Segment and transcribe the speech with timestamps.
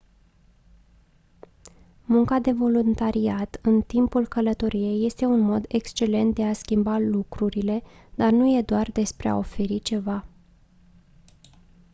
[2.05, 7.83] munca de voluntariat în timpul călătoriei este un mod excelent de a schimba lucrurile
[8.15, 10.25] dar nu e doar despre a oferi ceva